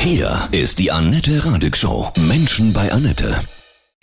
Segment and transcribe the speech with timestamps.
[0.00, 2.10] Hier ist die Annette Radig Show.
[2.28, 3.34] Menschen bei Annette.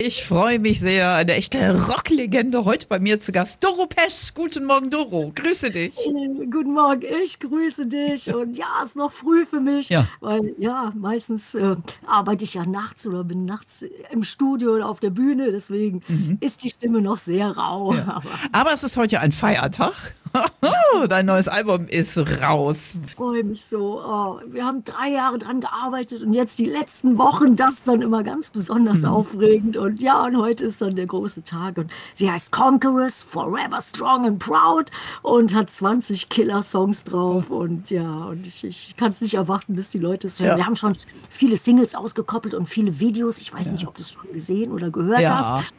[0.00, 1.12] Ich freue mich sehr.
[1.14, 3.64] Eine echte Rocklegende heute bei mir zu Gast.
[3.64, 4.32] Doro Pesch.
[4.32, 5.32] Guten Morgen, Doro.
[5.34, 5.92] Grüße dich.
[5.96, 8.32] Guten Morgen, ich grüße dich.
[8.32, 10.06] Und ja, es ist noch früh für mich, Ja.
[10.20, 11.74] weil ja, meistens äh,
[12.06, 15.50] arbeite ich ja nachts oder bin nachts im Studio oder auf der Bühne.
[15.50, 17.92] Deswegen ist die Stimme noch sehr rau.
[18.06, 18.22] Aber
[18.52, 20.14] Aber es ist heute ein Feiertag.
[21.08, 22.96] Dein neues Album ist raus.
[23.06, 24.00] ich freue mich so.
[24.04, 28.02] Oh, wir haben drei Jahre dran gearbeitet und jetzt die letzten Wochen, das ist dann
[28.02, 29.76] immer ganz besonders aufregend.
[29.76, 31.78] Und ja, und heute ist dann der große Tag.
[31.78, 34.90] Und sie heißt Conquerors, Forever Strong and Proud
[35.22, 37.50] und hat 20 Killer-Songs drauf.
[37.50, 40.50] Und ja, und ich, ich kann es nicht erwarten, bis die Leute es hören.
[40.50, 40.56] Ja.
[40.56, 40.96] Wir haben schon
[41.30, 43.38] viele Singles ausgekoppelt und viele Videos.
[43.38, 45.36] Ich weiß nicht, ob du es schon gesehen oder gehört Ja.
[45.38, 45.74] hast.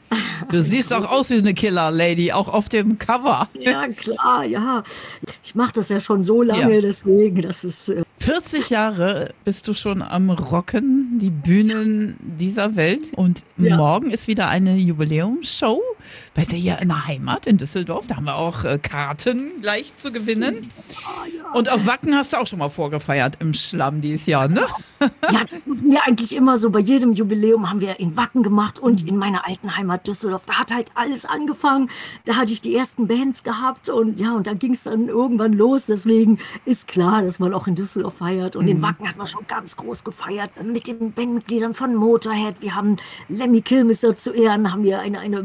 [0.49, 3.47] Du siehst auch aus wie eine Killer-Lady, auch auf dem Cover.
[3.53, 4.83] Ja, klar, ja.
[5.43, 6.81] Ich mache das ja schon so lange, Ja.
[6.81, 7.89] deswegen, das ist.
[7.89, 13.13] Äh, 40 Jahre bist du schon am Rocken, die Bühnen dieser Welt.
[13.15, 13.77] Und Ja.
[13.77, 15.81] morgen ist wieder eine Jubiläumsshow
[16.35, 18.07] bei dir hier in der Heimat in Düsseldorf.
[18.07, 20.69] Da haben wir auch äh, Karten gleich zu gewinnen.
[21.53, 24.61] Und auf Wacken hast du auch schon mal vorgefeiert im Schlamm dieses Jahr, ne?
[25.31, 26.69] Ja, das machen wir eigentlich immer so.
[26.69, 30.43] Bei jedem Jubiläum haben wir in Wacken gemacht und in meiner alten Heimat Düsseldorf.
[30.45, 31.89] Da hat halt alles angefangen.
[32.25, 35.53] Da hatte ich die ersten Bands gehabt und ja, und da ging es dann irgendwann
[35.53, 35.85] los.
[35.85, 38.55] Deswegen ist klar, dass man auch in Düsseldorf feiert.
[38.55, 42.61] Und in Wacken hat man schon ganz groß gefeiert mit den Bandmitgliedern von Motorhead.
[42.61, 45.43] Wir haben Lemmy Kilmister zu Ehren, haben wir eine, eine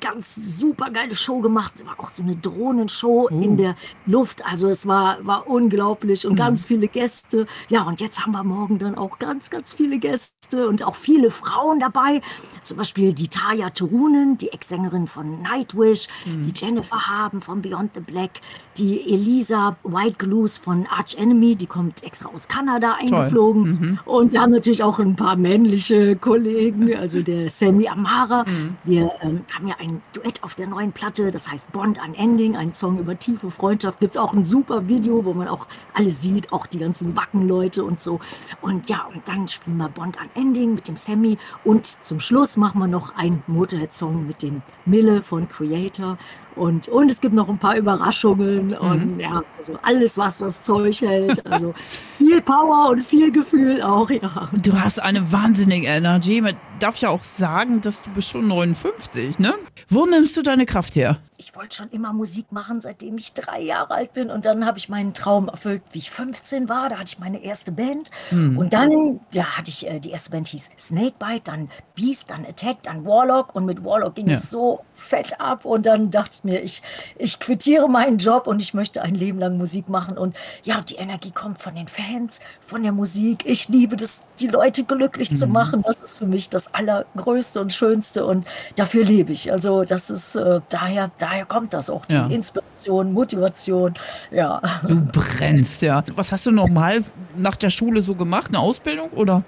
[0.00, 1.72] ganz super geile Show gemacht.
[1.76, 3.74] Es war auch so eine Drohnenshow in der
[4.06, 4.44] Luft.
[4.44, 7.46] Also es war, war unglaublich und ganz viele Gäste.
[7.68, 11.30] Ja, und jetzt haben wir morgen dann auch ganz, ganz viele Gäste und auch viele
[11.30, 12.20] Frauen dabei.
[12.62, 18.00] Zum Beispiel die Taya Turunen, die Ex-Sängerin von Nightwish, die Jennifer Haben von Beyond the
[18.00, 18.40] Black,
[18.76, 23.98] die Elisa White Glues von Arch Enemy, die kommt extra aus Kanada eingeflogen.
[24.04, 28.44] Und wir haben natürlich auch ein paar männliche Kollegen, also der Sammy Amara.
[28.84, 32.72] Wir ähm, haben ja ein Duett auf der neuen Platte, das heißt Bond Unending, ein
[32.72, 34.00] Song über tiefe Freundschaft.
[34.00, 37.84] Gibt es auch ein super Video, wo man auch alle sieht, auch die ganzen Wackenleute
[37.84, 38.20] und so.
[38.62, 41.38] Und ja, und dann spielen wir Bond Unending mit dem Sammy.
[41.64, 46.18] Und zum Schluss machen wir noch einen Motorhead-Song mit dem Mille von Creator.
[46.56, 51.00] Und, und es gibt noch ein paar Überraschungen und ja, also alles, was das Zeug
[51.00, 51.44] hält.
[51.46, 54.48] Also viel Power und viel Gefühl auch, ja.
[54.62, 56.40] Du hast eine wahnsinnige Energie.
[56.40, 59.54] Man darf ja auch sagen, dass du bist schon 59, ne?
[59.88, 61.18] Wo nimmst du deine Kraft her?
[61.36, 64.30] Ich wollte schon immer Musik machen, seitdem ich drei Jahre alt bin.
[64.30, 66.90] Und dann habe ich meinen Traum erfüllt, wie ich 15 war.
[66.90, 68.10] Da hatte ich meine erste Band.
[68.30, 72.82] Und dann ja, hatte ich, äh, die erste Band hieß Snakebite, dann Beast, dann Attack,
[72.82, 73.54] dann Warlock.
[73.54, 74.34] Und mit Warlock ging Ja.
[74.34, 75.64] es so fett ab.
[75.64, 76.82] Und dann dachte ich mir, ich,
[77.16, 80.18] ich quittiere meinen Job und ich möchte ein Leben lang Musik machen.
[80.18, 83.44] Und ja, die Energie kommt von den Fans, von der Musik.
[83.46, 85.80] Ich liebe das, die Leute glücklich zu machen.
[85.86, 88.24] Das ist für mich das Allergrößte und Schönste.
[88.26, 89.52] Und dafür lebe ich.
[89.52, 92.26] Also das ist, äh, daher, daher kommt das auch, die Ja.
[92.26, 93.94] Inspiration, Motivation.
[94.30, 94.60] Ja.
[94.86, 96.02] Du brennst, ja.
[96.14, 97.02] Was hast du normal
[97.36, 98.48] nach der Schule so gemacht?
[98.48, 99.42] Eine Ausbildung oder?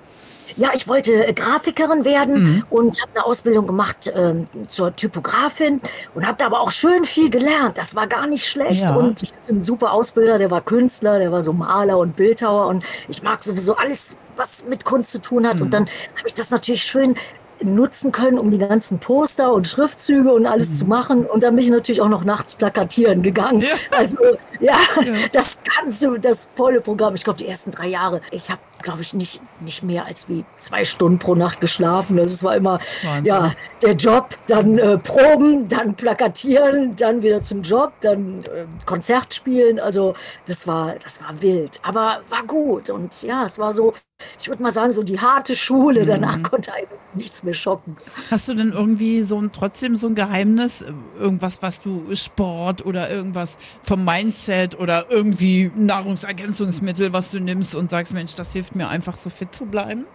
[0.56, 5.80] Ja, ich wollte äh, Grafikerin werden und habe eine Ausbildung gemacht ähm, zur Typografin
[6.14, 7.78] und habe da aber auch schön viel gelernt.
[7.78, 8.82] Das war gar nicht schlecht.
[8.82, 8.94] Ja.
[8.94, 12.66] Und ich hatte einen super Ausbilder, der war Künstler, der war so Maler und Bildhauer
[12.66, 15.60] und ich mag sowieso alles, was mit Kunst zu tun hat.
[15.60, 15.84] Und dann
[16.16, 17.16] habe ich das natürlich schön
[17.64, 21.26] nutzen können, um die ganzen Poster und Schriftzüge und alles zu machen.
[21.26, 23.60] Und dann bin ich natürlich auch noch nachts plakatieren gegangen.
[23.60, 23.68] Ja.
[23.96, 24.18] Also
[24.62, 24.78] ja,
[25.32, 27.14] das ganze, das volle Programm.
[27.14, 28.20] Ich glaube, die ersten drei Jahre.
[28.30, 32.18] Ich habe, glaube ich, nicht, nicht mehr als wie zwei Stunden pro Nacht geschlafen.
[32.18, 33.24] Also es war immer, Wahnsinn.
[33.24, 33.52] ja,
[33.82, 39.80] der Job, dann äh, Proben, dann plakatieren, dann wieder zum Job, dann äh, Konzert spielen.
[39.80, 40.14] Also
[40.46, 42.88] das war, das war wild, aber war gut.
[42.88, 43.94] Und ja, es war so,
[44.40, 46.06] ich würde mal sagen, so die harte Schule.
[46.06, 47.96] Danach konnte einem nichts mehr schocken.
[48.30, 50.84] Hast du denn irgendwie so ein, trotzdem so ein Geheimnis?
[51.18, 57.90] Irgendwas, was du Sport oder irgendwas vom Mindset oder irgendwie Nahrungsergänzungsmittel, was du nimmst und
[57.90, 60.06] sagst, Mensch, das hilft mir einfach so fit zu bleiben?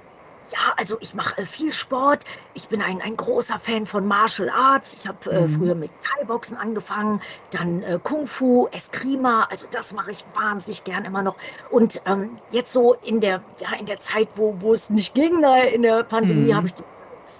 [0.51, 2.23] Ja, also ich mache äh, viel Sport.
[2.53, 4.97] Ich bin ein, ein großer Fan von Martial Arts.
[4.99, 7.21] Ich habe äh, früher mit Thai-Boxen angefangen,
[7.51, 9.47] dann äh, Kung Fu, Eskrima.
[9.49, 11.35] Also das mache ich wahnsinnig gern immer noch.
[11.69, 15.41] Und ähm, jetzt so in der, ja, in der Zeit, wo, wo es nicht ging,
[15.41, 16.73] da in der Pandemie, habe ich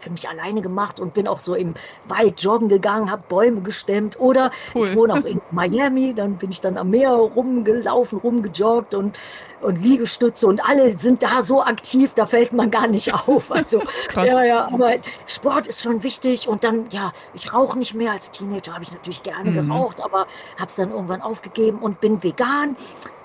[0.07, 1.73] für mich alleine gemacht und bin auch so im
[2.05, 4.19] Wald joggen gegangen, habe Bäume gestemmt.
[4.19, 4.87] Oder Cool.
[4.87, 9.17] ich wohne auch in Miami, dann bin ich dann am Meer rumgelaufen, rumgejoggt und,
[9.61, 13.51] und Liegestütze und alle sind da so aktiv, da fällt man gar nicht auf.
[13.57, 13.81] Also,
[14.15, 14.93] ja, ja, aber
[15.25, 18.11] Sport ist schon wichtig und dann, ja, ich rauche nicht mehr.
[18.11, 20.27] Als Teenager habe ich natürlich gerne geraucht, aber
[20.57, 22.75] habe es dann irgendwann aufgegeben und bin vegan.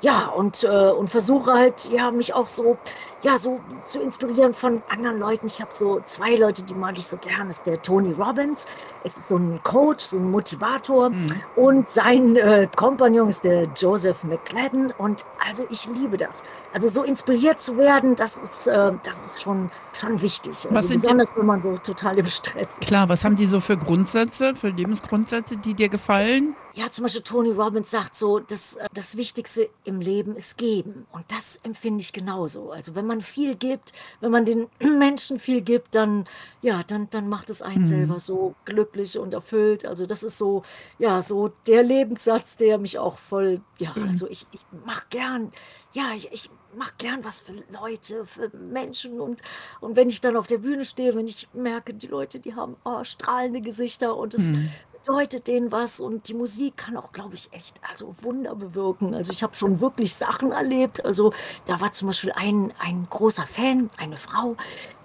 [0.02, 2.76] Ja, und, äh, und versuche halt, ja, mich auch so,
[3.22, 5.46] ja, so zu inspirieren von anderen Leuten.
[5.46, 7.46] Ich habe so zwei Leute, die mag ich so gern.
[7.46, 8.66] Das ist der Tony Robbins.
[9.04, 11.10] Es ist so ein Coach, so ein Motivator.
[11.10, 11.42] Mhm.
[11.54, 14.92] Und sein äh, Kompagnon ist der Joseph McCladden.
[14.98, 16.42] Und also ich liebe das.
[16.72, 20.54] Also so inspiriert zu werden, das ist, äh, das ist schon, schon wichtig.
[20.64, 22.80] Also was sind besonders, wenn man so total im Stress ist.
[22.80, 26.56] Klar, was haben die so für Grundsätze, für Lebensgrundsätze, die dir gefallen?
[26.74, 31.06] Ja, zum Beispiel Tony Robbins sagt so, dass äh, das Wichtigste im Leben ist geben.
[31.12, 32.72] Und das empfinde ich genauso.
[32.72, 36.24] Also wenn man viel gibt, wenn man den Menschen viel gibt, dann,
[36.62, 37.86] ja, dann, dann macht es einen mhm.
[37.86, 39.84] selber so glücklich und erfüllt.
[39.84, 40.62] Also das ist so,
[40.98, 44.08] ja, so der Lebenssatz, der mich auch voll, ja, Schön.
[44.08, 45.52] also ich, ich mache gern,
[45.92, 49.20] ja, ich, ich mache gern was für Leute, für Menschen.
[49.20, 49.42] Und,
[49.80, 52.76] und wenn ich dann auf der Bühne stehe, wenn ich merke, die Leute, die haben
[52.84, 54.70] oh, strahlende Gesichter und es mhm
[55.04, 59.14] bedeutet denen was und die Musik kann auch, glaube ich, echt also Wunder bewirken.
[59.14, 61.04] Also ich habe schon wirklich Sachen erlebt.
[61.04, 61.32] Also
[61.66, 64.56] da war zum Beispiel ein, ein großer Fan, eine Frau,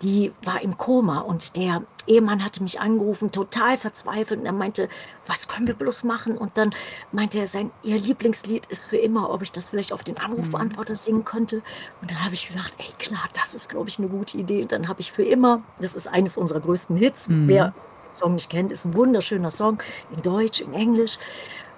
[0.02, 4.88] die war im Koma und der Ehemann hatte mich angerufen, total verzweifelt und er meinte,
[5.26, 6.38] was können wir bloß machen?
[6.38, 6.74] Und dann
[7.12, 10.94] meinte er, sein, ihr Lieblingslied ist für immer, ob ich das vielleicht auf den Anrufbeantworter
[10.94, 10.98] mhm.
[10.98, 11.58] singen könnte.
[12.02, 14.62] Und dann habe ich gesagt, ey klar, das ist, glaube ich, eine gute Idee.
[14.62, 17.48] Und dann habe ich für immer, das ist eines unserer größten Hits, mhm.
[17.50, 17.74] wer
[18.18, 19.80] Song nicht kennt, ist ein wunderschöner Song
[20.14, 21.18] in Deutsch, in Englisch.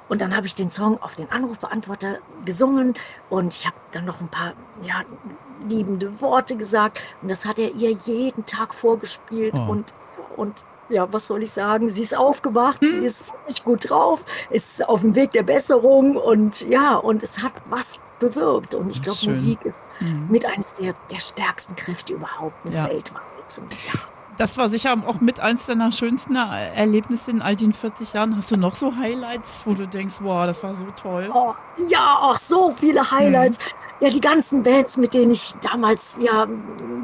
[0.08, 2.96] Und dann habe ich den Song auf den Anrufbeantworter gesungen
[3.30, 5.04] und ich habe dann noch ein paar ja,
[5.68, 7.00] liebende Worte gesagt.
[7.22, 9.54] Und das hat er ihr jeden Tag vorgespielt.
[9.60, 9.72] Oh.
[9.72, 9.94] Und,
[10.36, 11.90] und ja, was soll ich sagen?
[11.90, 12.90] Sie ist aufgewacht, hm.
[12.90, 17.44] sie ist ziemlich gut drauf, ist auf dem Weg der Besserung und ja, und es
[17.44, 18.74] hat was bewirkt.
[18.74, 20.28] Und ich glaube, Musik ist mhm.
[20.30, 22.90] mit eines der, der stärksten Kräfte überhaupt ja.
[22.90, 23.60] weltweit.
[23.60, 24.00] Und, ja.
[24.40, 28.38] Das war sicher auch mit eins deiner schönsten Erlebnisse in all den 40 Jahren.
[28.38, 31.30] Hast du noch so Highlights, wo du denkst, wow, das war so toll?
[31.34, 31.54] Oh,
[31.90, 33.60] ja, auch so viele Highlights.
[33.60, 33.79] Mhm.
[34.01, 36.48] Ja, die ganzen Bands, mit denen ich damals ja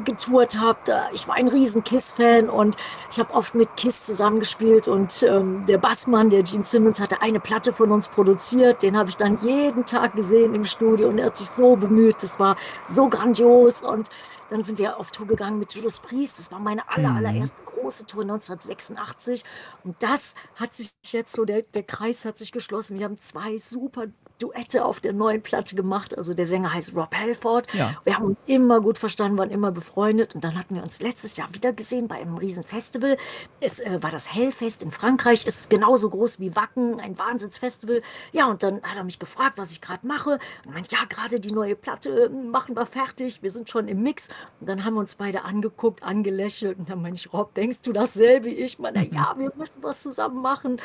[0.06, 0.78] getourt habe.
[1.12, 2.76] Ich war ein riesen Kiss-Fan und
[3.10, 7.38] ich habe oft mit Kiss zusammengespielt und ähm, der Bassmann, der Gene Simmons, hatte eine
[7.38, 8.82] Platte von uns produziert.
[8.82, 12.22] Den habe ich dann jeden Tag gesehen im Studio und er hat sich so bemüht.
[12.22, 12.56] Das war
[12.86, 14.08] so grandios und
[14.48, 16.38] dann sind wir auf Tour gegangen mit Judas Priest.
[16.38, 17.16] Das war meine aller, mhm.
[17.18, 19.44] allererste große Tour 1986.
[19.84, 22.98] Und das hat sich jetzt so, der, der Kreis hat sich geschlossen.
[22.98, 24.06] Wir haben zwei super
[24.38, 26.16] Duette auf der neuen Platte gemacht.
[26.16, 27.72] Also der Sänger heißt Rob Halford.
[27.74, 27.94] Ja.
[28.04, 30.34] Wir haben uns immer gut verstanden, waren immer befreundet.
[30.34, 33.16] Und dann hatten wir uns letztes Jahr wieder gesehen bei einem riesen Festival.
[33.60, 35.44] Es äh, war das Hellfest in Frankreich.
[35.46, 38.02] Es ist genauso groß wie Wacken, ein Wahnsinnsfestival.
[38.32, 40.38] Ja, und dann hat er mich gefragt, was ich gerade mache.
[40.64, 43.42] Und meint, ja, gerade die neue Platte äh, machen wir fertig.
[43.42, 44.28] Wir sind schon im Mix.
[44.60, 46.78] Und dann haben wir uns beide angeguckt, angelächelt.
[46.78, 48.76] Und dann meinte ich, Rob, denkst du dasselbe wie ich?
[48.76, 50.80] Ich meine, ja, wir müssen was zusammen machen.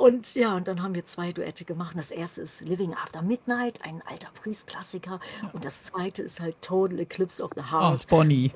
[0.00, 1.94] Und ja, und dann haben wir zwei Duette gemacht.
[1.94, 5.20] Das erste ist Living After Midnight, ein alter Priest-Klassiker.
[5.52, 8.02] Und das zweite ist halt Total Eclipse of the Heart.
[8.04, 8.52] Ach, Bonnie.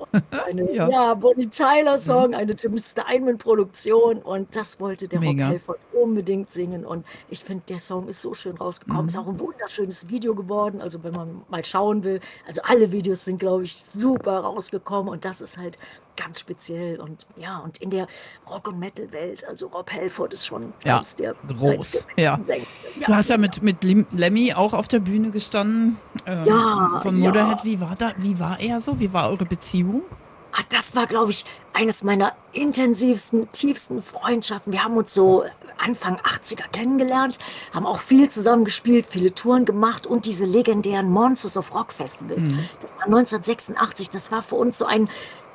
[0.47, 0.89] Eine, ja.
[0.89, 1.13] ja.
[1.13, 2.33] Bonnie Tyler-Song, mhm.
[2.35, 4.19] eine Tim Steinman-Produktion.
[4.19, 5.45] Und das wollte der Mega.
[5.45, 6.85] Rob Halford unbedingt singen.
[6.85, 9.03] Und ich finde, der Song ist so schön rausgekommen.
[9.03, 9.09] Mhm.
[9.09, 10.81] Ist auch ein wunderschönes Video geworden.
[10.81, 12.19] Also, wenn man mal schauen will.
[12.47, 15.11] Also, alle Videos sind, glaube ich, super rausgekommen.
[15.11, 15.77] Und das ist halt
[16.19, 18.07] ganz speziell und ja, und in der
[18.49, 22.07] Rock- und Metal-Welt, also Rob Halford ist schon ja, eins der groß.
[22.17, 22.39] Der ja.
[22.47, 23.07] ja.
[23.07, 25.97] Du hast ja mit, mit Lemmy auch auf der Bühne gestanden.
[26.25, 26.99] Ähm, ja.
[27.01, 27.59] Von Motorhead.
[27.59, 27.65] Ja.
[27.65, 28.99] Wie war da, wie war er so?
[28.99, 30.03] Wie war eure Beziehung?
[30.51, 34.73] Ah, das war, glaube ich, eines meiner intensivsten, tiefsten Freundschaften.
[34.73, 35.45] Wir haben uns so
[35.77, 37.39] Anfang 80er kennengelernt,
[37.73, 42.49] haben auch viel zusammen gespielt, viele Touren gemacht und diese legendären Monsters of Rock Festivals.
[42.49, 42.65] Mhm.
[42.81, 45.09] Das war 1986, das war für uns so ein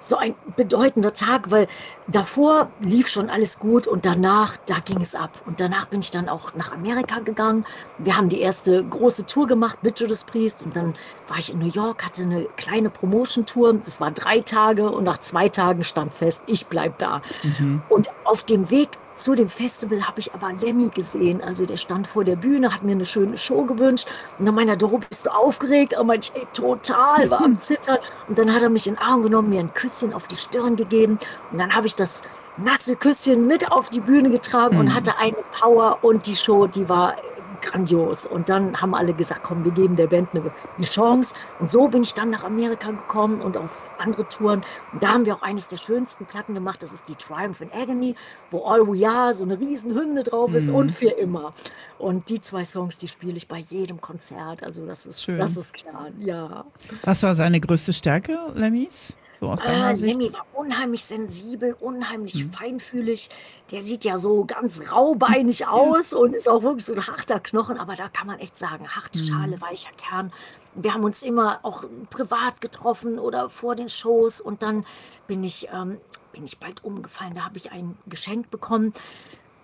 [0.08, 1.66] so ein bedeutender Tag, weil
[2.06, 5.42] davor lief schon alles gut und danach, da ging es ab.
[5.46, 7.64] Und danach bin ich dann auch nach Amerika gegangen.
[7.98, 10.94] Wir haben die erste große Tour gemacht mit Judas Priest und dann
[11.28, 13.74] war ich in New York, hatte eine kleine Promotion-Tour.
[13.84, 17.22] Das war drei Tage und nach zwei Tagen stand fest, ich bleibe da.
[17.42, 17.82] Mhm.
[17.88, 21.42] Und auf dem Weg zu dem Festival habe ich aber Lemmy gesehen.
[21.42, 24.06] Also der stand vor der Bühne, hat mir eine schöne Show gewünscht.
[24.38, 25.96] Und dann meinte er, Doro, bist du aufgeregt?
[25.96, 27.98] Und meinte ich, ey, total, war am Zittern.
[28.28, 30.76] Und dann hat er mich in den Arm genommen, mir ein Küsschen auf die Stirn
[30.76, 31.18] gegeben.
[31.52, 32.22] Und dann habe ich das
[32.56, 34.80] nasse Küsschen mit auf die Bühne getragen mhm.
[34.80, 37.16] und hatte eine Power und die Show, die war
[37.64, 38.26] grandios.
[38.26, 41.34] Und dann haben alle gesagt, komm, wir geben der Band eine, eine, Chance.
[41.58, 44.62] Und so bin ich dann nach Amerika gekommen und auf andere Touren.
[44.92, 46.82] Und da haben wir auch eines der schönsten Platten gemacht.
[46.82, 48.14] Das ist die Triumph in Agony,
[48.50, 50.74] wo All We Are so eine riesen Hymne drauf ist mhm.
[50.76, 51.52] und für immer.
[51.98, 54.62] Und die zwei Songs, die spiele ich bei jedem Konzert.
[54.62, 55.38] Also das ist, Schön.
[55.38, 56.64] das ist klar, ja.
[57.02, 59.16] Was war seine größte Stärke, Lemmys?
[59.36, 60.18] so aus Äh, deiner Sicht?
[60.18, 63.30] Lemmy war unheimlich sensibel, unheimlich feinfühlig.
[63.70, 67.78] Der sieht ja so ganz raubeinig aus und ist auch wirklich so ein harter Knochen,
[67.78, 70.32] aber da kann man echt sagen, harte Schale, weicher Kern.
[70.74, 74.84] Wir haben uns immer auch privat getroffen oder vor den Shows und dann
[75.28, 75.98] bin ich, ähm,
[76.32, 77.34] bin ich bald umgefallen.
[77.34, 78.92] Da habe ich ein Geschenk bekommen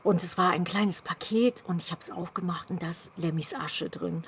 [0.05, 3.57] und es war ein kleines Paket und ich habe es aufgemacht und da ist Lemmys
[3.57, 4.23] Asche drin.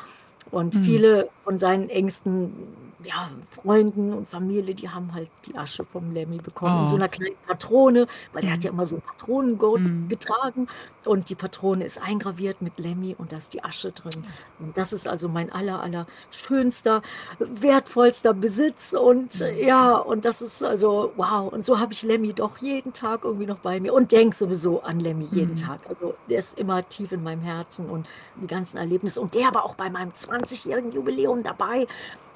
[0.51, 2.53] Und viele von seinen engsten
[3.05, 6.99] ja, Freunden und Familie, die haben halt die Asche vom Lemmy bekommen in so Oh.
[6.99, 10.69] einer kleinen Patrone, weil er hat ja immer so ein Patronengurt getragen
[11.05, 14.25] und die Patrone ist eingraviert mit Lemmy und da ist die Asche drin.
[14.59, 17.03] Und das ist also mein aller, aller schönster,
[17.39, 21.53] wertvollster Besitz und äh, ja, und das ist also wow.
[21.53, 24.83] Und so habe ich Lemmy doch jeden Tag irgendwie noch bei mir und denke sowieso
[24.83, 25.81] an Lemmy jeden Tag.
[25.89, 28.07] Also der ist immer tief in meinem Herzen und
[28.37, 29.21] die ganzen Erlebnisse.
[29.21, 31.87] Und der war auch bei meinem 20-jährigen Jubiläum dabei.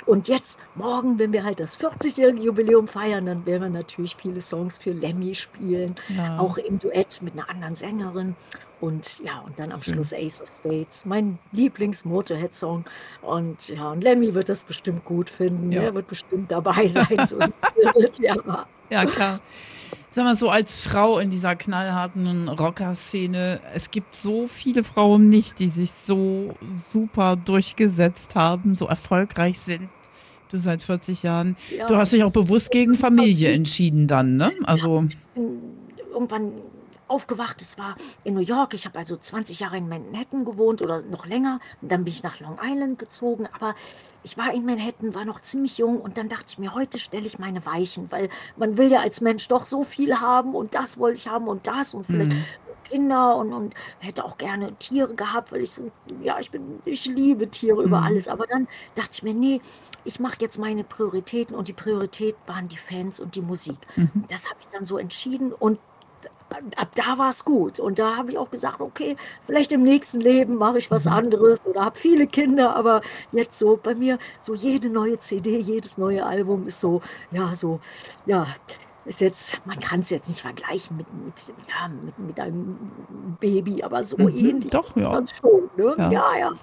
[0.06, 4.40] Und jetzt, morgen, wenn wir halt das 40-jährige Jubiläum feiern, dann werden wir natürlich viele
[4.40, 6.38] Songs für Lemmy spielen, Ja.
[6.38, 8.36] auch im Duett mit einer anderen Sängerin.
[8.80, 12.84] Und ja, und dann am Schluss Ace of Spades, mein Lieblings-Motorhead-Song.
[13.22, 15.72] Und ja, und Lemmy wird das bestimmt gut finden.
[15.72, 15.82] Ja.
[15.82, 17.06] Er wird bestimmt dabei sein.
[18.90, 19.40] Ja, klar.
[20.08, 25.58] Sag mal, so als Frau in dieser knallharten Rocker-Szene, es gibt so viele Frauen nicht,
[25.58, 26.54] die sich so
[26.90, 29.88] super durchgesetzt haben, so erfolgreich sind.
[30.48, 31.56] Du seit 40 Jahren.
[31.76, 34.52] Ja, Du hast dich auch bewusst gegen Familie entschieden dann, ne?
[34.64, 35.06] Also,
[36.14, 36.52] irgendwann
[37.08, 37.60] aufgewacht.
[37.62, 38.74] Es war in New York.
[38.74, 41.60] Ich habe also 20 Jahre in Manhattan gewohnt oder noch länger.
[41.82, 43.48] Und dann bin ich nach Long Island gezogen.
[43.52, 43.74] Aber
[44.22, 46.00] ich war in Manhattan, war noch ziemlich jung.
[46.00, 49.20] Und dann dachte ich mir, heute stelle ich meine Weichen, weil man will ja als
[49.20, 50.54] Mensch doch so viel haben.
[50.54, 52.32] Und das wollte ich haben und das und vielleicht
[52.88, 55.90] Kinder und, und hätte auch gerne Tiere gehabt, weil ich so,
[56.22, 58.28] ja, ich bin, ich liebe Tiere über alles.
[58.28, 59.60] Aber dann dachte ich mir, nee,
[60.04, 63.76] ich mache jetzt meine Prioritäten und die Priorität waren die Fans und die Musik.
[64.28, 65.80] Das habe ich dann so entschieden und
[66.76, 67.78] ab da war es gut.
[67.78, 71.66] Und da habe ich auch gesagt, okay, vielleicht im nächsten Leben mache ich was anderes
[71.66, 76.24] oder habe viele Kinder, aber jetzt so bei mir, so jede neue CD, jedes neue
[76.24, 77.80] Album ist so, ja, so,
[78.26, 78.46] ja,
[79.06, 82.76] ist jetzt, man kann es jetzt nicht vergleichen mit, mit, ja, mit, mit einem
[83.40, 85.12] Baby, aber so ähnlich doch, ja.
[85.12, 85.70] dann schon.
[85.76, 85.94] Ne?
[85.96, 86.10] Ja.
[86.10, 86.36] Ja.
[86.36, 86.54] ja,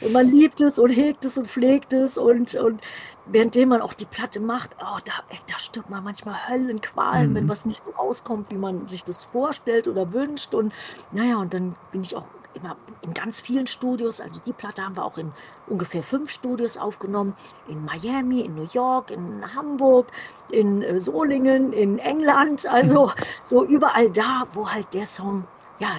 [0.00, 2.80] Und man liebt es und hegt es und pflegt es und, und
[3.26, 7.48] währenddem man auch die Platte macht, oh, da, ey, da stirbt man manchmal Höllenqualen, wenn
[7.48, 10.54] was nicht so rauskommt, wie man sich das vorstellt oder wünscht.
[10.54, 10.72] Und
[11.12, 14.96] naja, und dann bin ich auch immer in ganz vielen Studios, also die Platte haben
[14.96, 15.32] wir auch in
[15.66, 17.34] ungefähr fünf Studios aufgenommen,
[17.68, 20.08] in Miami, in New York, in Hamburg,
[20.50, 25.44] in äh, Solingen, in England, also so überall da, wo halt der Song,
[25.78, 25.96] ja,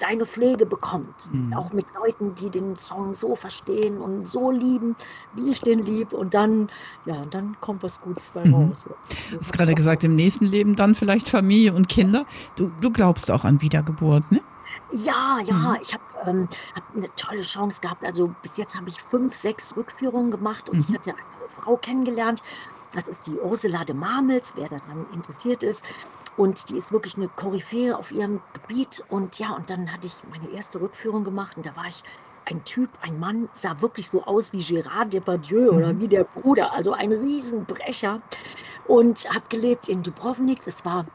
[0.00, 1.30] seine Pflege bekommt.
[1.54, 4.96] Auch mit Leuten, die den Song so verstehen und so lieben,
[5.34, 6.12] wie ich den lieb.
[6.12, 6.70] Und dann,
[7.04, 8.88] ja, dann kommt was Gutes bei raus.
[9.30, 12.24] du hast gerade gesagt, im nächsten Leben dann vielleicht Familie und Kinder.
[12.56, 14.40] Du, du glaubst auch an Wiedergeburt, ne?
[14.92, 18.04] Ja, ja, ich habe ähm, hab eine tolle Chance gehabt.
[18.04, 22.42] Also bis jetzt habe ich fünf, sechs Rückführungen gemacht und ich hatte eine Frau kennengelernt.
[22.92, 25.84] Das ist die Ursula de Marmels, wer daran interessiert ist.
[26.36, 29.04] Und die ist wirklich eine Koryphäe auf ihrem Gebiet.
[29.08, 32.02] Und ja, und dann hatte ich meine erste Rückführung gemacht und da war ich
[32.46, 36.72] ein Typ, ein Mann, sah wirklich so aus wie Gérard Depardieu oder wie der Bruder,
[36.72, 38.20] also ein Riesenbrecher.
[38.88, 41.06] Und habe gelebt in Dubrovnik, das war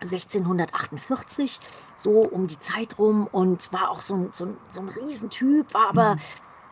[0.00, 1.60] 1648,
[1.96, 5.72] so um die Zeit rum und war auch so ein, so ein, so ein Riesentyp,
[5.74, 6.16] war aber,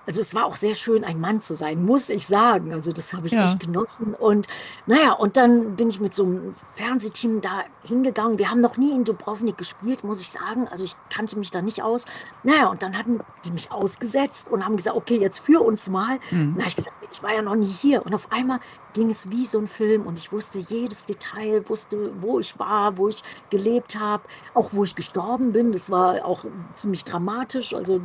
[0.06, 2.73] also es war auch sehr schön, ein Mann zu sein, muss ich sagen.
[2.73, 3.47] Also das habe ich Ja.
[3.47, 4.14] echt genossen.
[4.14, 4.47] Und
[4.87, 8.38] naja, und dann bin ich mit so einem Fernsehteam da hingegangen.
[8.38, 10.68] Wir haben noch nie in Dubrovnik gespielt, muss ich sagen.
[10.68, 12.04] Also ich kannte mich da nicht aus.
[12.45, 16.21] Naja, und dann hatten die mich ausgesetzt und haben gesagt, okay, jetzt für uns mal.
[16.30, 16.54] Mhm.
[16.56, 18.04] Na, ich gesagt, ich war ja noch nie hier.
[18.04, 18.60] Und auf einmal
[18.94, 22.96] ging es wie so ein Film und ich wusste jedes Detail, wusste, wo ich war,
[22.96, 25.72] wo ich gelebt habe, auch wo ich gestorben bin.
[25.72, 27.75] Das war auch ziemlich dramatisch.
[27.75, 28.00] Also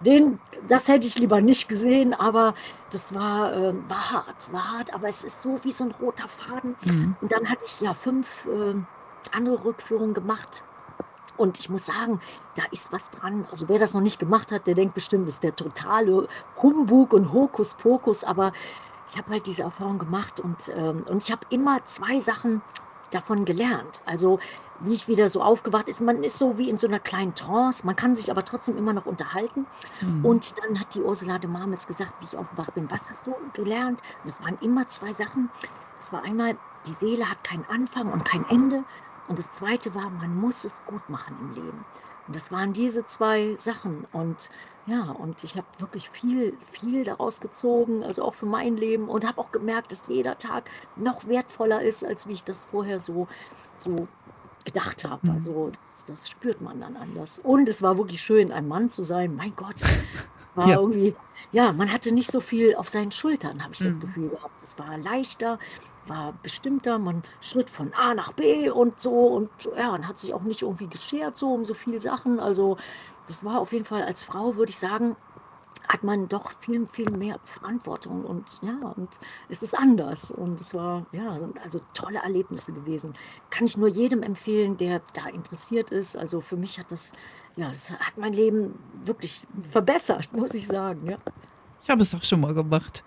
[0.00, 2.54] den, das hätte ich lieber nicht gesehen, aber
[2.90, 4.94] das war, äh, war hart, war hart.
[4.94, 6.76] Aber es ist so wie so ein roter Faden.
[7.20, 8.74] Und dann hatte ich ja fünf äh,
[9.32, 10.62] andere Rückführungen gemacht.
[11.36, 12.20] Und ich muss sagen,
[12.54, 13.46] da ist was dran.
[13.50, 16.28] Also wer das noch nicht gemacht hat, der denkt bestimmt, das ist der totale
[16.62, 18.24] Humbug und Hokuspokus.
[18.24, 18.52] Aber
[19.10, 22.62] ich habe halt diese Erfahrung gemacht und, ähm, und ich habe immer zwei Sachen
[23.10, 24.02] davon gelernt.
[24.04, 24.38] Also
[24.80, 27.86] wie ich wieder so aufgewacht ist, man ist so wie in so einer kleinen Trance,
[27.86, 29.66] man kann sich aber trotzdem immer noch unterhalten.
[30.22, 33.34] Und dann hat die Ursula de Marmels gesagt, wie ich aufgewacht bin, was hast du
[33.52, 34.02] gelernt?
[34.22, 35.50] Und es waren immer zwei Sachen.
[35.96, 36.56] Das war einmal,
[36.86, 38.84] die Seele hat keinen Anfang und kein Ende.
[39.28, 41.84] Und das zweite war, man muss es gut machen im Leben.
[42.26, 44.06] Und das waren diese zwei Sachen.
[44.12, 44.50] Und
[44.88, 49.26] Ja, und ich habe wirklich viel, viel daraus gezogen, also auch für mein Leben und
[49.26, 53.26] habe auch gemerkt, dass jeder Tag noch wertvoller ist, als wie ich das vorher so,
[53.76, 54.06] so
[54.64, 55.26] gedacht habe.
[55.26, 55.34] Mhm.
[55.34, 57.40] Also das, das spürt man dann anders.
[57.40, 59.34] Und es war wirklich schön, ein Mann zu sein.
[59.34, 59.98] Mein Gott, es
[60.54, 60.76] war Ja.
[60.78, 61.16] irgendwie,
[61.50, 64.00] ja, man hatte nicht so viel auf seinen Schultern, habe ich das Mhm.
[64.00, 64.62] Gefühl gehabt.
[64.62, 65.58] Es war leichter,
[66.08, 70.34] war bestimmter, man schritt von A nach B und so und ja, und hat sich
[70.34, 72.40] auch nicht irgendwie geschert so um so viele Sachen.
[72.40, 72.76] Also
[73.26, 75.16] das war auf jeden Fall als Frau, würde ich sagen,
[75.88, 80.30] hat man doch viel, viel mehr Verantwortung und ja, und es ist anders.
[80.30, 83.14] Und es war, ja, also tolle Erlebnisse gewesen.
[83.50, 86.16] Kann ich nur jedem empfehlen, der da interessiert ist.
[86.16, 87.12] Also für mich hat das,
[87.56, 91.08] ja, das hat mein Leben wirklich verbessert, muss ich sagen.
[91.08, 91.18] Ja,
[91.82, 93.04] Ich habe es auch schon mal gemacht.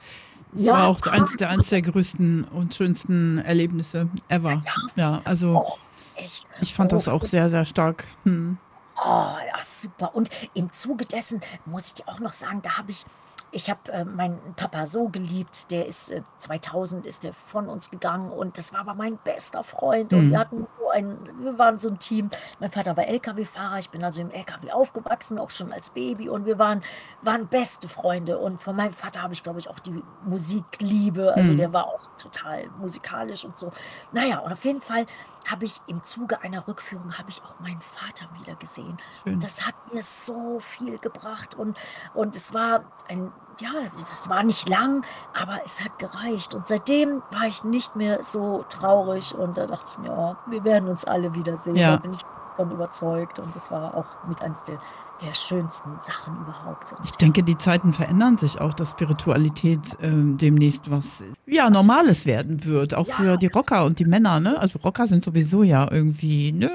[0.54, 0.74] Es Ja.
[0.74, 4.62] war auch eins der, eins der größten und schönsten Erlebnisse ever.
[4.96, 5.78] Ja, also oh,
[6.16, 6.46] echt.
[6.62, 8.08] ich fand das Oh, auch sehr, sehr stark.
[8.24, 8.58] Hm.
[9.02, 10.14] Oh, ja, super.
[10.16, 13.06] Und im Zuge dessen muss ich dir auch noch sagen, da habe ich,
[13.52, 17.90] ich habe äh, meinen Papa so geliebt, der ist äh, 2000 ist der von uns
[17.92, 20.32] gegangen und das war aber mein bester Freund und Mhm.
[20.32, 22.30] wir hatten so ein, wir waren so ein Team.
[22.60, 26.46] Mein Vater war LKW-Fahrer, ich bin also im LKW aufgewachsen, auch schon als Baby und
[26.46, 26.84] wir waren,
[27.22, 31.54] waren beste Freunde und von meinem Vater habe ich, glaube ich, auch die Musikliebe, also
[31.54, 31.58] Mhm.
[31.58, 33.72] der war auch total musikalisch und so.
[34.12, 35.06] Naja, und auf jeden Fall
[35.50, 38.98] habe ich im Zuge einer Rückführung habe ich auch meinen Vater wieder gesehen.
[39.24, 39.34] Schön.
[39.36, 41.78] Und das hat mir so viel gebracht und,
[42.14, 45.04] und es war ein, ja, es war nicht lang,
[45.40, 46.54] aber es hat gereicht.
[46.54, 50.64] Und seitdem war ich nicht mehr so traurig und da dachte ich mir, oh, wir
[50.64, 51.76] werden uns alle wiedersehen.
[51.76, 51.92] Ja.
[51.92, 52.22] Da bin ich
[52.56, 54.80] von überzeugt und das war auch mit eines der,
[55.22, 56.94] der schönsten Sachen überhaupt.
[56.94, 62.26] Und Ich denke, die Zeiten verändern sich auch, dass Spiritualität ähm, demnächst was ja Normales
[62.26, 63.16] werden wird, auch Ja.
[63.16, 64.40] für die Rocker und die Männer.
[64.40, 64.58] Ne?
[64.60, 66.70] Also Rocker sind sowieso ja irgendwie ne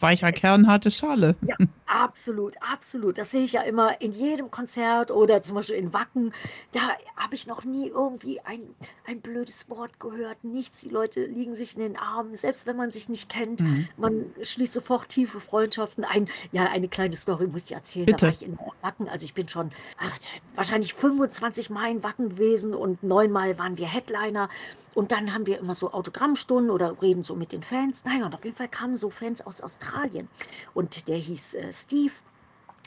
[0.00, 1.36] weicher Kern, harte Schale.
[1.42, 1.56] Ja,
[1.88, 3.18] absolut, absolut.
[3.18, 6.32] Das sehe ich ja immer in jedem Konzert oder zum Beispiel in Wacken.
[6.72, 6.80] Da
[7.16, 8.60] habe ich noch nie irgendwie ein,
[9.06, 10.44] ein blödes Wort gehört.
[10.44, 10.80] Nichts.
[10.80, 13.60] Die Leute liegen sich in den Armen, selbst wenn man sich nicht kennt.
[13.60, 13.88] Mhm.
[13.96, 16.28] Man schließt sofort tiefe Freundschaften ein.
[16.52, 18.06] Ja, eine kleine Story muss ich erzählen.
[18.06, 18.18] Bitte.
[18.18, 19.08] Da war ich in Wacken.
[19.08, 20.18] Also ich bin schon ach,
[20.54, 24.48] wahrscheinlich 25 Mal in Wacken gewesen und neunmal waren wir Headliner.
[24.94, 28.04] Und dann haben wir immer so Autogrammstunden oder reden so mit den Fans.
[28.04, 30.28] Naja, und auf jeden Fall kamen so Fans aus Australien.
[30.74, 32.12] Und der hieß äh, Steve.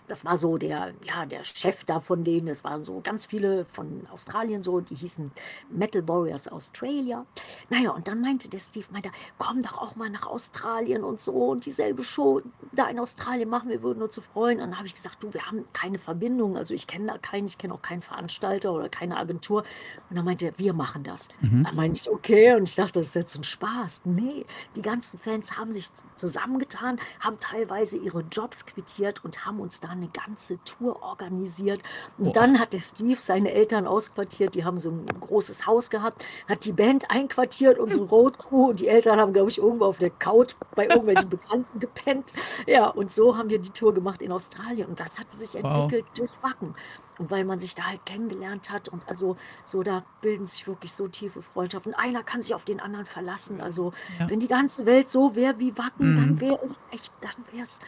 [0.07, 2.47] Das war so der, ja, der Chef da von denen.
[2.47, 5.31] Es waren so ganz viele von Australien so, die hießen
[5.69, 7.25] Metal Warriors Australia.
[7.69, 11.33] Naja, und dann meinte der Steve, meinte, komm doch auch mal nach Australien und so
[11.33, 12.41] und dieselbe Show
[12.73, 14.59] da in Australien machen, wir würden uns so freuen.
[14.59, 17.45] Und dann habe ich gesagt, du, wir haben keine Verbindung, also ich kenne da keinen,
[17.45, 19.63] ich kenne auch keinen Veranstalter oder keine Agentur.
[20.09, 21.29] Und dann meinte er, wir machen das.
[21.41, 24.01] Dann meinte ich, okay, und ich dachte, das ist jetzt ein Spaß.
[24.05, 29.79] Nee, die ganzen Fans haben sich zusammengetan, haben teilweise ihre Jobs quittiert und haben uns
[29.79, 31.81] da eine ganze Tour organisiert.
[32.17, 32.33] Und Boah.
[32.33, 36.65] dann hat der Steve seine Eltern ausquartiert, die haben so ein großes Haus gehabt, hat
[36.65, 40.09] die Band einquartiert, unsere Road Crew und die Eltern haben, glaube ich, irgendwo auf der
[40.09, 42.33] Couch bei irgendwelchen Bekannten gepennt.
[42.67, 45.83] Ja, und so haben wir die Tour gemacht in Australien und das hatte sich Wow.
[45.83, 46.75] entwickelt durch Wacken.
[47.19, 50.91] Und weil man sich da halt kennengelernt hat und also so, da bilden sich wirklich
[50.93, 51.93] so tiefe Freundschaften.
[51.93, 53.61] Einer kann sich auf den anderen verlassen.
[53.61, 54.27] Also Ja.
[54.29, 56.15] wenn die ganze Welt so wäre wie Wacken, Mhm.
[56.17, 57.79] dann wäre es echt, dann wäre es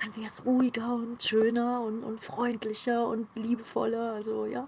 [0.00, 4.12] dann wäre es ruhiger und schöner und, und freundlicher und liebevoller.
[4.14, 4.66] Also ja.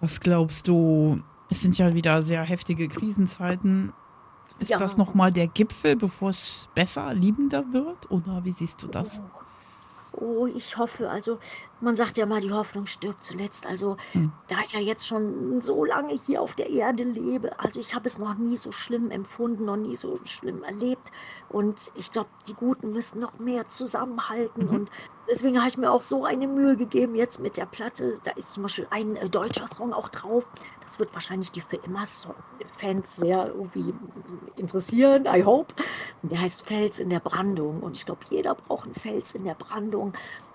[0.00, 1.20] Was glaubst du?
[1.50, 3.92] Es sind ja wieder sehr heftige Krisenzeiten.
[4.58, 4.76] Ist Ja.
[4.76, 8.10] das nochmal der Gipfel, bevor es besser, liebender wird?
[8.10, 9.20] Oder wie siehst du das?
[10.12, 11.38] Oh, ich hoffe, also
[11.82, 13.66] man sagt ja mal, die Hoffnung stirbt zuletzt.
[13.66, 14.32] Also Hm.
[14.48, 18.06] da ich ja jetzt schon so lange hier auf der Erde lebe, also ich habe
[18.06, 21.10] es noch nie so schlimm empfunden, noch nie so schlimm erlebt.
[21.48, 24.66] Und ich glaube, die Guten müssen noch mehr zusammenhalten.
[24.66, 24.74] Mhm.
[24.74, 24.90] Und
[25.28, 28.14] deswegen habe ich mir auch so eine Mühe gegeben jetzt mit der Platte.
[28.24, 30.48] Da ist zum Beispiel ein äh, deutscher Song auch drauf.
[30.80, 32.34] Das wird wahrscheinlich die für immer So-
[32.78, 33.92] Fans sehr irgendwie
[34.56, 35.74] interessieren, I hope.
[36.22, 37.80] Der heißt Fels in der Brandung.
[37.80, 40.12] Und ich glaube, jeder braucht einen Fels in der Brandung.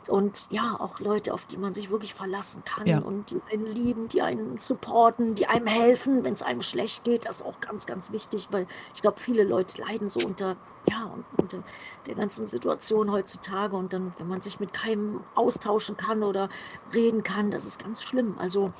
[0.09, 2.99] Und ja, auch Leute, auf die man sich wirklich verlassen kann Ja.
[2.99, 7.25] und die einen lieben, die einen supporten, die einem helfen, wenn es einem schlecht geht.
[7.25, 10.55] Das ist auch ganz, ganz wichtig, weil ich glaube, viele Leute leiden so unter,
[10.89, 11.59] ja, un- unter
[12.05, 13.75] der ganzen Situation heutzutage.
[13.75, 16.49] Und dann, wenn man sich mit keinem austauschen kann oder
[16.93, 18.35] reden kann, das ist ganz schlimm.
[18.39, 18.71] Also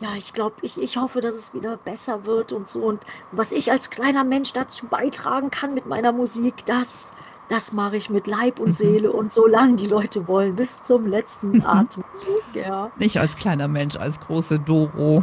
[0.00, 2.82] ja, ich glaube, ich, ich hoffe, dass es wieder besser wird und so.
[2.82, 7.14] Und was ich als kleiner Mensch dazu beitragen kann mit meiner Musik, das,
[7.48, 8.72] das mache ich mit Leib und Mhm.
[8.72, 12.90] Seele und solange die Leute wollen, bis zum letzten Atemzug, ja.
[12.96, 15.22] Nicht als kleiner Mensch, als große Doro.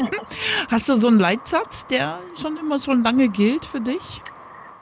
[0.70, 4.22] Hast du so einen Leitsatz, der schon immer schon lange gilt für dich?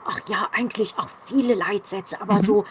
[0.05, 2.39] Ach ja, eigentlich auch viele Leitsätze, aber Mhm.
[2.41, 2.65] so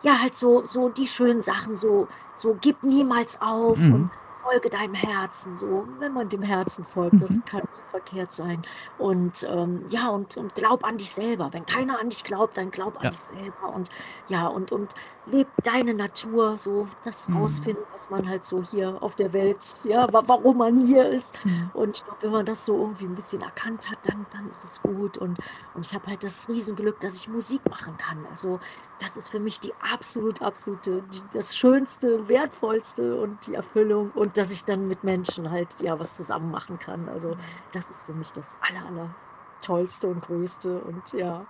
[0.00, 3.92] ja, halt so, so die schönen Sachen, so, so gib niemals auf Mhm.
[3.94, 7.44] und folge deinem Herzen, so, wenn man dem Herzen folgt, das Mhm.
[7.44, 8.62] kann nie verkehrt sein.
[8.98, 11.52] Und ähm, ja, und, und glaub an dich selber.
[11.52, 13.10] Wenn keiner an dich glaubt, dann glaub an Ja.
[13.10, 13.90] dich selber und
[14.28, 14.94] ja, und, und
[15.26, 17.36] leb deine Natur, so das Mhm.
[17.36, 21.34] rausfinden, was man halt so hier auf der Welt, ja, wa warum man hier ist.
[21.44, 21.70] Mhm.
[21.74, 24.64] Und ich glaube, wenn man das so irgendwie ein bisschen erkannt hat, dann, dann ist
[24.64, 25.16] es gut.
[25.18, 25.38] Und,
[25.74, 28.26] und ich habe halt das Riesenglück, dass ich Musik machen kann.
[28.30, 28.58] Also
[28.98, 34.10] das ist für mich die absolut, absolute, die, das Schönste, Wertvollste und die Erfüllung.
[34.12, 37.08] Und dass ich dann mit Menschen halt ja was zusammen machen kann.
[37.08, 37.36] Also
[37.72, 39.14] das ist für mich das aller, aller
[39.60, 40.80] Tollste und Größte.
[40.80, 41.46] Und ja.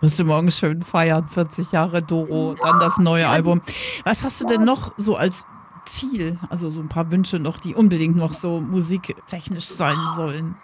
[0.00, 3.62] Wirst du morgen schön feiern, 40 Jahre Doro, dann das neue Album.
[4.04, 5.46] Was hast du denn noch so als
[5.86, 6.38] Ziel?
[6.50, 10.56] Also so ein paar Wünsche noch, die unbedingt noch so musiktechnisch sein sollen.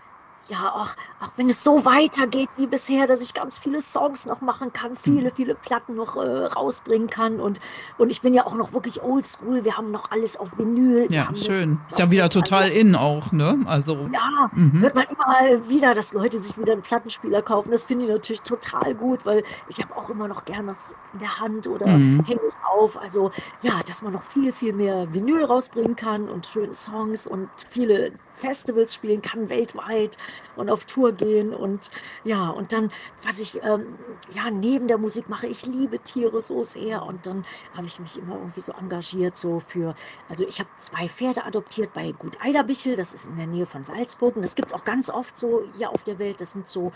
[0.50, 0.88] Ja, auch,
[1.24, 4.96] auch wenn es so weitergeht wie bisher, dass ich ganz viele Songs noch machen kann,
[4.96, 7.38] viele, viele Platten noch äh, rausbringen kann.
[7.38, 7.60] Und,
[7.98, 9.64] und ich bin ja auch noch wirklich oldschool.
[9.64, 11.06] Wir haben noch alles auf Vinyl.
[11.12, 11.78] Ja, schön.
[11.88, 13.60] Ist ja wieder also- total in auch, ne?
[13.66, 14.80] Also, Ja, Mhm.
[14.80, 17.70] hört man überall wieder, dass Leute sich wieder einen Plattenspieler kaufen.
[17.70, 21.20] Das finde ich natürlich total gut, weil ich habe auch immer noch gern was in
[21.20, 22.24] der Hand oder Mhm.
[22.24, 22.96] hänge es auf.
[23.00, 23.30] Also
[23.62, 28.12] ja, dass man noch viel, viel mehr Vinyl rausbringen kann und schöne Songs und viele
[28.32, 30.16] Festivals spielen kann weltweit
[30.56, 31.90] und auf Tour gehen und
[32.24, 32.90] ja, und dann,
[33.22, 33.98] was ich ähm,
[34.34, 37.44] ja neben der Musik mache, ich liebe Tiere so sehr und dann
[37.76, 39.94] habe ich mich immer irgendwie so engagiert, so für,
[40.28, 43.84] also ich habe zwei Pferde adoptiert bei Gut Eiderbichel, das ist in der Nähe von
[43.84, 46.68] Salzburg und das gibt es auch ganz oft so hier auf der Welt, das sind
[46.68, 46.92] so,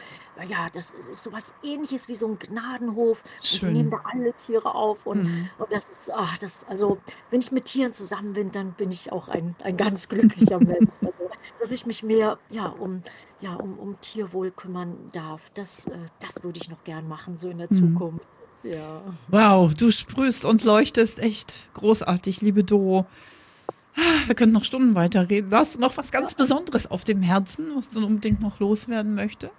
[0.48, 3.72] ja, das ist so was ähnliches wie so ein Gnadenhof und die Schön.
[3.72, 5.48] nehmen da alle Tiere auf und, Mhm.
[5.58, 6.98] und das ist, ach, das, also
[7.30, 10.90] wenn ich mit Tieren zusammen bin, dann bin ich auch ein, ein ganz glücklicher Mensch.
[11.04, 13.02] Also, dass ich mich mehr ja, um,
[13.44, 17.50] ja, um, um Tierwohl kümmern darf, das, äh, das würde ich noch gern machen, so
[17.50, 17.76] in der Mhm.
[17.92, 18.26] Zukunft.
[18.62, 19.02] Ja.
[19.28, 23.06] wow, du sprühst und leuchtest echt großartig, liebe Doro.
[23.94, 25.52] Ah, Wir könnten noch Stunden weiterreden.
[25.54, 29.52] Hast du noch was ganz Besonderes auf dem Herzen, was du unbedingt noch loswerden möchtest?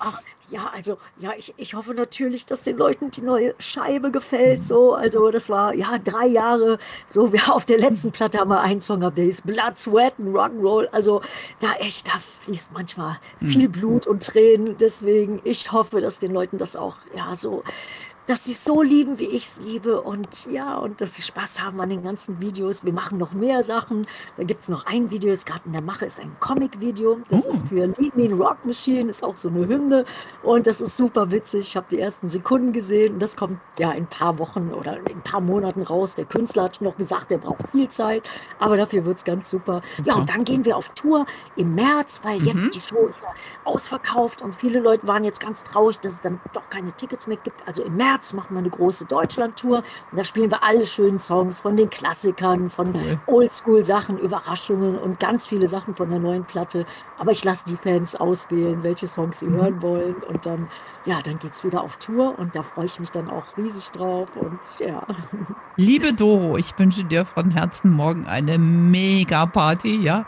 [0.00, 4.64] Ach, ja, also, ja, ich, ich hoffe natürlich, dass den Leuten die neue Scheibe gefällt.
[4.64, 6.78] So, also, das war ja drei Jahre.
[7.06, 10.14] So, wir auf der letzten Platte haben wir einen Song gehabt, der ist Blood, Sweat
[10.18, 10.88] and Rock'n'Roll.
[10.92, 11.20] Also,
[11.60, 12.12] da echt, da
[12.44, 14.76] fließt manchmal viel Blut und Tränen.
[14.78, 17.62] Deswegen, ich hoffe, dass den Leuten das auch, ja, so
[18.26, 21.60] dass sie es so lieben, wie ich es liebe und ja, und dass sie Spaß
[21.62, 22.84] haben an den ganzen Videos.
[22.84, 24.06] Wir machen noch mehr Sachen.
[24.36, 27.18] Da gibt es noch ein Video, das gerade in der Mache ist, ein Comic-Video.
[27.30, 27.50] Das Oh.
[27.50, 30.04] ist für Lead Me in Rock Machine, ist auch so eine Hymne
[30.42, 31.68] und das ist super witzig.
[31.68, 34.96] Ich habe die ersten Sekunden gesehen und das kommt ja in ein paar Wochen oder
[34.98, 36.14] in ein paar Monaten raus.
[36.16, 38.22] Der Künstler hat noch gesagt, der braucht viel Zeit,
[38.58, 39.82] aber dafür wird es ganz super.
[40.04, 42.46] Ja, und dann gehen wir auf Tour im März, weil Mhm.
[42.46, 43.28] jetzt die Show ist ja
[43.64, 47.36] ausverkauft und viele Leute waren jetzt ganz traurig, dass es dann doch keine Tickets mehr
[47.36, 47.66] gibt.
[47.66, 49.78] Also im März machen wir eine große Deutschland-Tour
[50.10, 53.18] und da spielen wir alle schönen Songs von den Klassikern, von Cool.
[53.26, 56.86] Oldschool-Sachen, Überraschungen und ganz viele Sachen von der neuen Platte.
[57.18, 60.68] Aber ich lasse die Fans auswählen, welche Songs sie hören wollen und dann,
[61.04, 64.28] ja, dann geht's wieder auf Tour und da freue ich mich dann auch riesig drauf
[64.36, 65.06] und ja.
[65.76, 70.24] Liebe Doro, ich wünsche dir von Herzen morgen eine mega Party, ja.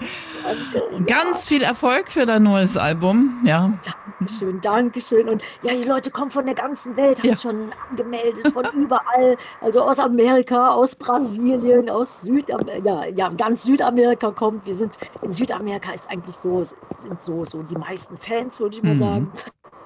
[0.92, 3.72] Und ganz viel Erfolg für dein neues Album, ja.
[4.18, 5.28] Dankeschön, Dankeschön.
[5.28, 7.36] Und ja, die Leute kommen von der ganzen Welt, haben Ja.
[7.36, 9.36] schon angemeldet, von überall.
[9.60, 14.66] Also aus Amerika, aus Brasilien, aus Südamerika, ja, ja, ganz Südamerika kommt.
[14.66, 18.82] Wir sind, in Südamerika ist eigentlich so, sind so, so die meisten Fans, würde ich
[18.82, 18.98] mal Mhm.
[18.98, 19.32] sagen.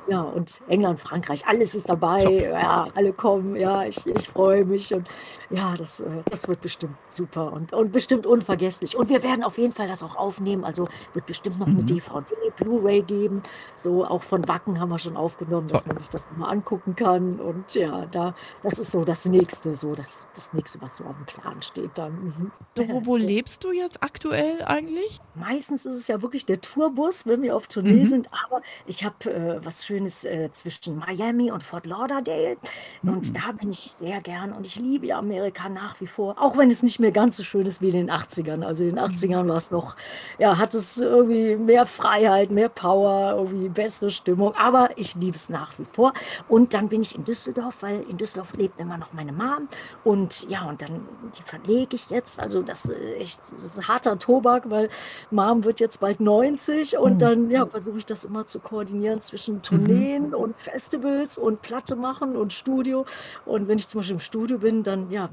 [0.09, 2.19] Ja, und England, Frankreich, alles ist dabei.
[2.19, 2.41] Top.
[2.41, 3.55] Ja, alle kommen.
[3.57, 4.93] Ja, ich, ich freue mich.
[4.93, 5.09] Und
[5.51, 8.97] ja, das, äh, das wird bestimmt super und, und bestimmt unvergesslich.
[8.97, 10.65] Und wir werden auf jeden Fall das auch aufnehmen.
[10.65, 13.43] Also wird bestimmt noch eine DVD, Blu-ray geben.
[13.77, 17.39] So auch von Wacken haben wir schon aufgenommen, dass man sich das mal angucken kann.
[17.39, 21.17] Und ja, da, das ist so das nächste, so das, das nächste, was so auf
[21.17, 22.13] dem Plan steht dann.
[22.25, 22.51] Mhm.
[22.75, 25.19] Doro, wo lebst du jetzt aktuell eigentlich?
[25.35, 28.05] Meistens ist es ja wirklich der Tourbus, wenn wir auf Tournee Mhm.
[28.07, 32.57] sind, aber ich habe äh, was Schönes äh, zwischen Miami und Fort Lauderdale
[33.05, 33.35] und Mhm.
[33.35, 36.83] da bin ich sehr gern und ich liebe Amerika nach wie vor, auch wenn es
[36.83, 38.63] nicht mehr ganz so schön ist wie in den 80ern.
[38.65, 39.97] Also in den 80ern war es noch,
[40.39, 45.49] ja, hat es irgendwie mehr Freiheit, mehr Power, irgendwie bessere Stimmung, aber ich liebe es
[45.49, 46.13] nach wie vor.
[46.49, 49.69] Und dann bin ich in Düsseldorf, weil in Düsseldorf lebt immer noch meine Mom
[50.05, 51.07] und ja, und dann
[51.39, 54.89] die verlege ich jetzt, also das, echt, das ist harter Tobak, weil
[55.31, 57.17] Mom wird jetzt bald 90 und Oh.
[57.17, 62.37] dann ja, versuche ich das immer zu koordinieren zwischen Tourneen und Festivals und Platte machen
[62.37, 63.05] und Studio.
[63.45, 65.29] Und wenn ich zum Beispiel im Studio bin, dann ja,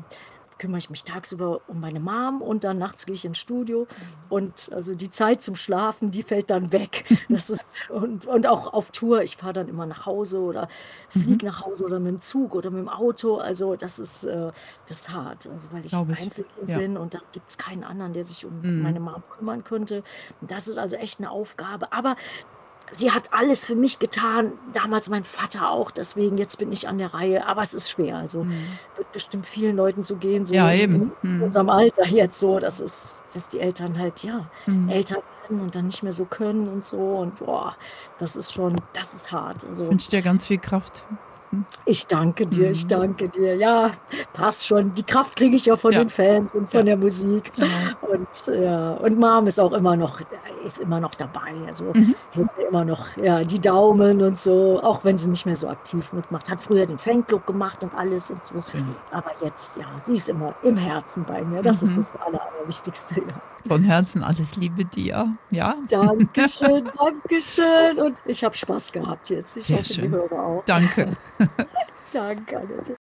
[0.58, 3.88] kümmere ich mich tagsüber um meine Mom und dann nachts gehe ich ins Studio.
[4.28, 7.06] Und also die Zeit zum Schlafen, die fällt dann weg.
[7.30, 10.68] Das ist, und, und auch auf Tour, ich fahre dann immer nach Hause oder
[11.10, 13.38] fliege nach Hause oder mit dem Zug oder mit dem Auto.
[13.38, 14.52] Also das ist, äh,
[14.88, 15.48] das ist hart.
[15.48, 16.12] Also weil ich Glaube.
[16.12, 16.78] Einzelkind Ja.
[16.78, 18.82] bin und da gibt es keinen anderen, der sich um Mhm.
[18.82, 20.04] meine Mom kümmern könnte.
[20.42, 21.94] Und das ist also echt eine Aufgabe.
[21.94, 22.18] Aber
[22.92, 24.54] sie hat alles für mich getan.
[24.74, 25.92] Damals mein Vater auch.
[25.92, 27.46] Deswegen jetzt bin ich an der Reihe.
[27.48, 28.18] Aber es ist schwer.
[28.18, 28.46] Also
[28.96, 30.46] wird bestimmt vielen Leuten so gehen.
[30.46, 31.12] So Ja, in, eben.
[31.24, 31.42] in Mhm.
[31.44, 32.60] unserem Alter jetzt so.
[32.60, 34.90] Das ist, dass die Eltern halt ja Mhm.
[34.90, 36.98] älter werden und dann nicht mehr so können und so.
[36.98, 37.76] Und boah,
[38.18, 39.64] das ist schon, das ist hart.
[39.64, 41.06] Ich Also wünsche dir ganz viel Kraft.
[41.86, 42.90] ich danke dir, ich Mhm.
[42.90, 43.56] danke dir.
[43.56, 43.92] Ja,
[44.34, 44.94] passt schon.
[44.94, 46.00] Die Kraft kriege ich ja von Ja.
[46.00, 46.84] den Fans und von Ja.
[46.86, 47.52] der Musik.
[47.56, 47.68] Genau.
[48.02, 50.20] Und ja, und Mom ist auch immer noch,
[50.64, 51.54] ist immer noch dabei.
[51.68, 52.16] Also Mhm.
[52.34, 56.14] hält immer noch ja, die Daumen und so, auch wenn sie nicht mehr so aktiv
[56.14, 56.50] mitmacht.
[56.50, 58.54] Hat früher den Fanclub gemacht und alles und so.
[58.72, 58.86] Schön.
[59.12, 61.62] Aber jetzt, ja, sie ist immer im Herzen bei mir.
[61.64, 61.96] Das ist Mhm.
[61.98, 63.16] das Aller, Allerwichtigste.
[63.16, 63.24] Ja.
[63.68, 65.32] Von Herzen alles Liebe dir.
[65.52, 68.00] Ja, Dankeschön, Dankeschön.
[68.00, 69.58] Und ich habe Spaß gehabt jetzt.
[69.58, 70.12] Ich Sehr hoffe, die schön.
[70.12, 70.64] Hörer auch.
[70.66, 71.18] danke.
[72.12, 72.98] Danke, Annette.